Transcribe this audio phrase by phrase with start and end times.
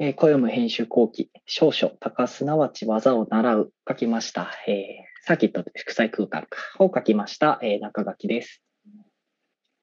[0.00, 4.52] えー、小読む編集後期、少々、高すなわち技を習う、書きました。
[4.68, 6.46] えー、サーキット祝祭空間
[6.78, 8.62] を書きました、えー、中垣です。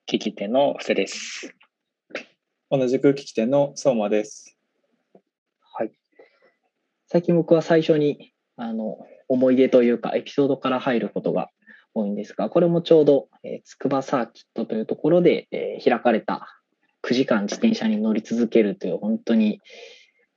[0.10, 1.54] 聞き手の布施です。
[2.72, 4.58] 同じく聞き手の相馬です。
[5.74, 5.92] はい。
[7.08, 11.50] 最近僕は最初に、あの、思い出というか、エピソードから入ることが
[11.94, 16.62] 多いんですが、これもちょうど、えー、筑波サーキットというところで、えー、開かれた
[17.04, 19.60] 9時間自転車に乗り続けるという本当に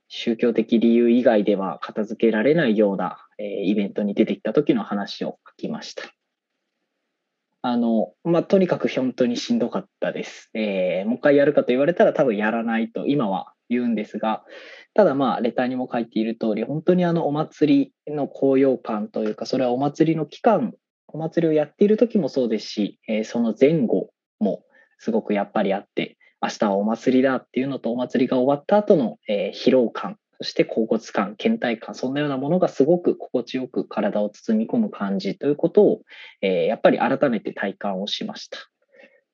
[0.09, 6.03] 宗教的理由以外では片付けられないような、えー、イベントに出てきた時の話を書きました。
[7.61, 10.49] あの、まあ、とにかく本当にしんどかったです。
[10.53, 14.43] えー、もう一回やるかと言われたら多分やらないと今は言うんですが、
[14.93, 20.73] ただまあ、レターにも書いている通り、本当にあのお祭りの高揚感というか、それはお祭りの期間、
[21.07, 24.63] お祭りをやっている時もそうですし、えー、その前後も
[24.97, 36.01] すごくやっぱりあって、明日はお祭りだっていうのとお祭りが終わった後の、えー、疲労感、そして甲骨感、倦怠感、そんなようなものがすごく心地よく体を包み込む感じということを、
[36.41, 38.57] えー、やっぱり改めて体感をしました。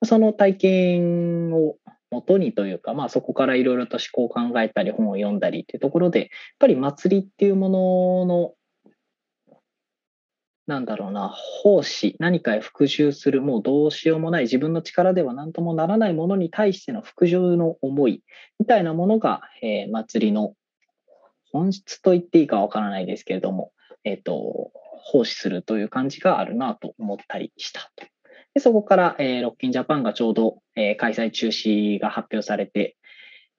[0.04, 1.76] その体験を
[2.10, 8.54] 元にというか、まあ、そこからいろいろと思考を考えたり本を読んだりというところでやっぱり祭りっていうものの
[10.66, 18.22] なんだろうな、奉仕、何かへ服従する、もうどうしようもない、自分の力では何ともならないものに対しての服従の思い、
[18.58, 20.54] みたいなものが、えー、祭りの
[21.52, 23.72] 本質と言っていいかわからないですけれども、
[24.04, 28.06] えっ、ー、と、奉仕するという感じがあるなと思ったりしたと。
[28.54, 32.96] でそこから、えー、ロッキンジャパンがちょうど、えー、開催中止が発表されて、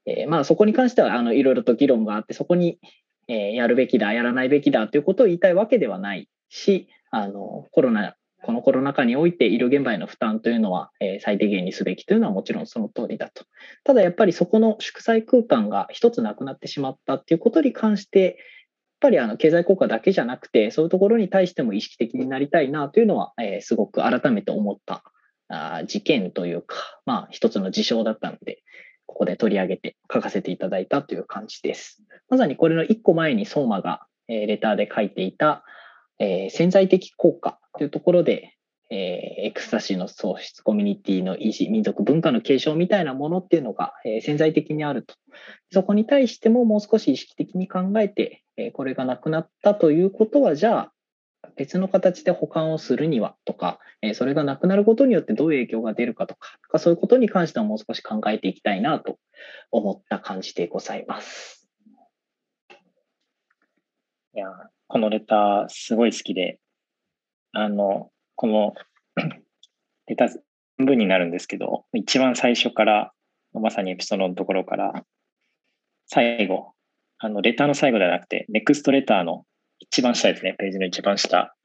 [0.07, 2.79] えー、まあそこに関してはあのいろいろと議論があって、そこに、
[3.27, 13.45] えー、やるべきだ、やらないべきだということを言いたいわけではないし、あのコロナこのコロナ禍において医療現場への負担というのは、えー、最低限にすべきというのはもちろんその通りだと。
[13.83, 18.35] ただやっぱりそこの祝祭空間が一つなくなってしまったっていうことに関して、やっ
[19.01, 25.03] ぱりあの経済効果だけじゃなくて、そういうところに対しても意識的になりたいなというのは、えー、すごく改めて思った
[25.49, 28.59] あ事件というか、まあ一つの事象だったので、
[29.07, 32.03] ここで取り上げて書かせていただいたという感じです。
[32.29, 35.63] まさにこれの一個前に相馬が、えー、レターで書いていた、
[36.19, 38.57] えー、潜在的効果というところで、
[38.89, 45.15] えー、エクスタシーの創出、コミュニティの維持、民族文化の継承みたいなものっていうのが、えー、潜在的にあると。
[45.71, 50.93] そこに対してももう少し意識的に考えて、えー、これがなくなったということは、じゃあ、
[51.55, 59.17] 別の形で保管をするにはとか、えそれがなくなることによってどういう影響が出るかとか、そういうことに関してはもう少し考えていきたいなと
[59.71, 61.56] 思った感じでございます。
[64.37, 64.49] いや、
[64.85, 66.59] このレターすごい好きで、
[67.53, 68.73] あの、この
[70.05, 70.27] レター
[70.77, 73.11] 全部になるんですけど、一番最初から、
[73.53, 75.03] まさにエピソードのところから、
[76.05, 76.73] 最後、
[77.17, 79.45] あの、レターの最後ではなくて、ネクストレターの
[79.79, 81.55] 一番下ですね、ページの一番下、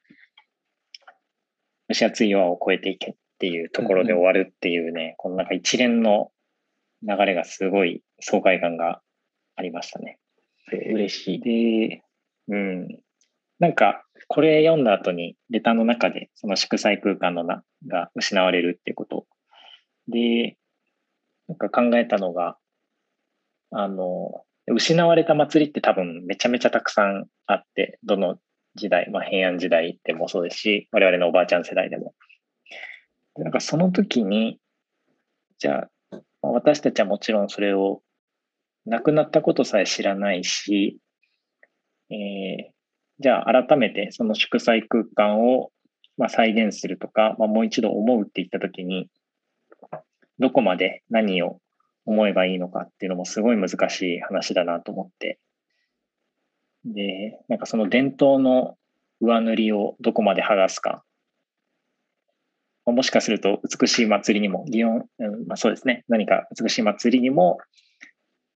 [1.90, 6.30] 蒸し暑い岩を越えていけっていうところで終わるっていうね、うん、このなんか一連の
[7.02, 9.02] 流れがすごい爽快感が
[9.56, 10.18] ありましたね。
[10.72, 11.40] 嬉しい。
[11.40, 12.02] で、
[12.48, 12.88] うん。
[13.58, 19.26] なんか、これ読んだ後に、レターの中で、その祝祭空間のなが失われるっていうこと。
[20.08, 20.56] で、
[21.48, 22.56] なんか考えたのが、
[23.70, 28.38] あの、失われた祭りって多分めちゃめちゃたくさんあって、どの
[28.74, 32.14] 時代、まあ平安時代でもそうですし、我々のおばあちゃん世代でも。
[33.36, 34.58] なんかその時に、
[35.58, 38.02] じゃあ、私たちはもちろんそれを
[38.86, 40.98] 亡くなったことさえ知らないし、
[42.12, 42.72] えー、
[43.20, 45.70] じゃあ改めてその祝祭空間を
[46.16, 49.08] ま再現するとか、まあ、もう一度思うって言ったときに、
[50.38, 51.58] どこまで何を
[52.04, 55.38] 思えばいいのかっていうのもすごい難しい話だなと思って。
[56.84, 58.76] で、なんかその伝統の
[59.20, 61.02] 上塗りをどこまで剥がすか。
[62.84, 67.58] もしかすると美しい祭りにも、祇園、うんまあ、そうですね、何か美しい祭りにも、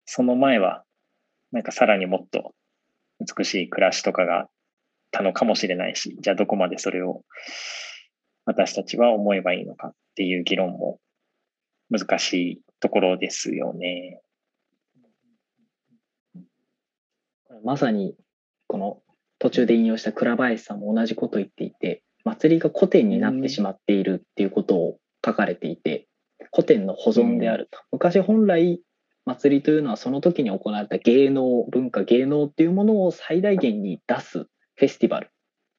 [0.04, 0.82] その前は、
[1.52, 2.52] なんかさらにもっと
[3.36, 4.48] 美しい暮らしとかが
[5.10, 7.22] たのかもしれないし、じゃあどこまでそれを
[8.44, 10.98] 私たちは思えばいいのかっていう議論も
[11.90, 14.20] 難しいところですよね。
[17.64, 18.14] まさに
[18.66, 19.02] この
[19.38, 26.06] 途中で引用した倉林さんも同じことを言っていて祭りが古典になってしまっているっていうことを書かれていて
[26.52, 27.80] 古典の保存であると。
[27.92, 28.80] 昔本来
[29.26, 35.30] 祭りというのはその時に行われた芸能文化芸能っていうものを最大限に出すフェスティバル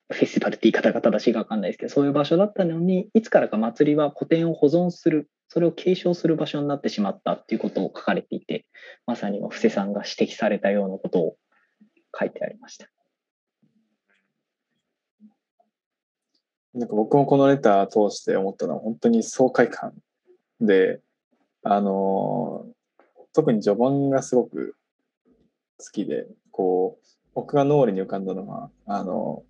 [0.09, 8.65] フェスティバルって言い方が正しいか分かんないですけどそういう場所だったのにいつからか祭りは古典を保存するそれを継承する場所になってしまったっていうことを書かれていて、
[9.05, 11.38] まさに布施さんが指摘されたようなことを
[12.17, 12.88] 書いてありました。
[16.73, 19.94] なんか僕もこのレター通して思ったのは本当に爽快感
[20.59, 20.99] で、
[21.63, 22.65] あの
[23.37, 24.75] 特に序盤がすごく
[25.77, 29.43] 好きで、こう、僕が脳裏に浮かんだのは、あの、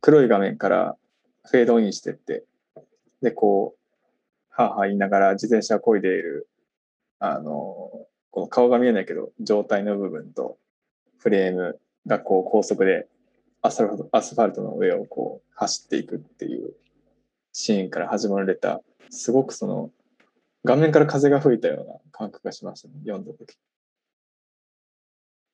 [0.00, 0.96] 黒い画面から
[1.44, 2.42] フェードインしてって、
[3.22, 3.80] で、こう、
[4.50, 6.48] はあはあ言いながら自転車を漕いでいる、
[7.20, 10.58] あの、この顔が見えないけど、状態の部分と
[11.18, 13.06] フレームがこう高速で
[13.62, 16.72] アスファルトの上をこう走っていくっていう
[17.52, 18.80] シーンから始まるレター、
[19.10, 19.92] すごくその
[20.64, 23.56] 画面から風が吹いたような感覚がしましたね、読んだ時。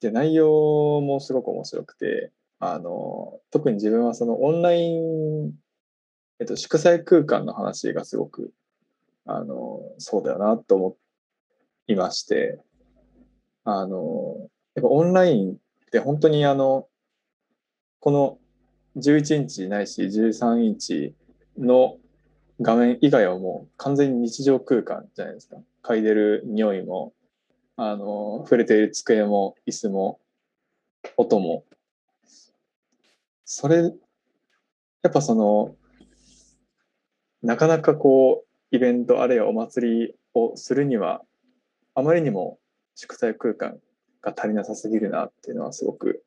[0.00, 5.52] で、内容もすごく面白くて、あの、特に自分はそのオンライン、
[6.40, 8.52] えっと、祝祭空間の話がすごく、
[9.26, 10.96] あの、そうだよなと思
[11.86, 12.60] いまして、
[13.64, 15.56] あの、やっぱオンラインっ
[15.90, 16.88] て本当にあの、
[18.00, 18.38] この
[18.96, 21.14] 11インチないし13インチ
[21.56, 21.96] の
[22.60, 25.56] 画面以外はもう完全に日常空間じゃないですか。
[25.82, 27.12] 嗅いでる匂いも、
[27.76, 30.20] あの、触れている机も椅子も
[31.16, 31.64] 音も。
[33.44, 33.90] それ、や
[35.08, 35.74] っぱその、
[37.42, 41.22] なかなかこう、イベントあるいはお祭りをするには、
[41.94, 42.58] あまりにも
[42.94, 43.78] 祝祭空間
[44.22, 46.24] が足りなさすぎるなっていうのはすごく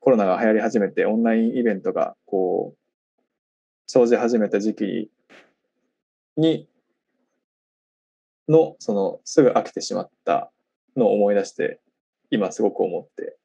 [0.00, 2.78] コロナが流行り始めてオンラインイベントがこう
[3.86, 5.10] 生じ始めた時期
[6.36, 6.68] に、
[8.48, 10.50] の、その、すぐ飽きてしまった
[10.96, 11.80] のを思い出して、
[12.30, 13.36] 今すごく思って。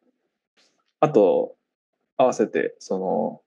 [0.99, 1.55] あと、
[2.17, 3.41] 合わせて、その、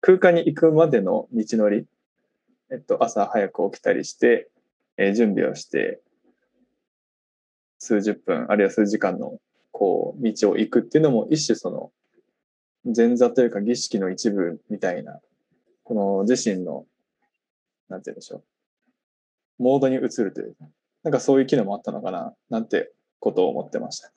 [0.00, 1.86] 空間に行くまでの道のり、
[2.70, 4.48] えっと、朝早く起きたりして、
[4.96, 6.00] えー、準備をして、
[7.78, 9.38] 数十分、あるいは数時間の、
[9.70, 11.92] こう、道を行くっていうのも、一種その、
[12.94, 15.20] 前座というか儀式の一部みたいな、
[15.84, 16.86] この自身の
[17.88, 18.44] なんて言うんでしょう。
[19.58, 20.66] モードに移るというか、
[21.02, 24.12] なんかそういう機能もあったのかな、なんてことを思ってました。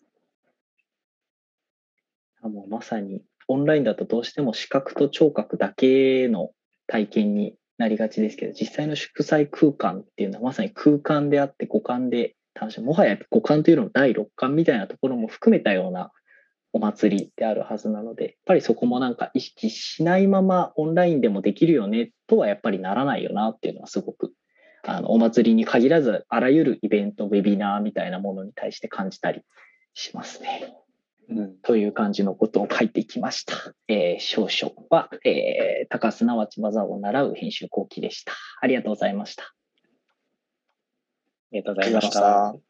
[2.42, 6.52] もうまさにオンラインだとどうしても視覚と聴覚だけの
[6.88, 12.88] 体験になりがちですけど、実際の祝祭空間っていうのはまさに空間であって五感で楽しむ。
[12.88, 16.12] もはや五感というのの第六感みたいなところも含めたような
[16.72, 24.34] お祭りであるはずなので、やっぱりそこもなんか意識しないままオンラインでもできるよねとはやっぱりならないよなっていうのはすごく、
[24.84, 29.42] あの、お祭りに限らず、あらゆるイベント、ウェビナーみたいなものに対して感じたり
[29.94, 30.76] しますね。
[31.30, 33.54] うん、という感じのことを書いてきました。
[33.88, 38.34] えー、少々は、えー、高すなわち技を習う編集後期でした。
[38.62, 39.44] ありがとうございました。
[39.44, 39.54] あ
[41.52, 42.69] りがとうございました。